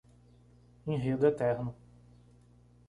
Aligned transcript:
Enredo 0.87 1.27
eterno 1.27 1.77